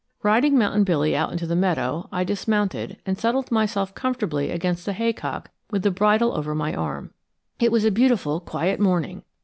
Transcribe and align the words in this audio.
Riding 0.23 0.57
Mountain 0.57 0.83
Billy 0.83 1.15
out 1.15 1.31
into 1.31 1.45
the 1.45 1.55
meadow, 1.55 2.09
I 2.11 2.23
dismounted, 2.23 2.97
and 3.05 3.19
settled 3.19 3.51
myself 3.51 3.93
comfortably 3.93 4.49
against 4.49 4.87
a 4.87 4.93
haycock 4.93 5.51
with 5.69 5.83
the 5.83 5.91
bridle 5.91 6.31
over 6.35 6.55
my 6.55 6.73
arm. 6.73 7.11
It 7.59 7.71
was 7.71 7.85
a 7.85 7.91
beautiful 7.91 8.39
quiet 8.39 8.79
morning. 8.79 9.21